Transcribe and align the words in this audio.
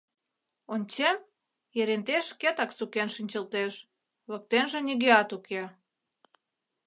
Ончем: 0.73 1.17
Еренте 1.79 2.17
шкетак 2.29 2.71
сукен 2.77 3.07
шинчылтеш, 3.15 3.73
воктенже 4.29 4.79
нигӧат 4.87 5.29
уке. 5.37 5.63